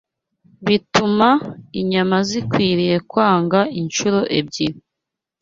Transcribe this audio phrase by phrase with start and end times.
[0.67, 1.29] bituma
[1.79, 4.79] imyama zikwiriye kwangwa incuro ebyiri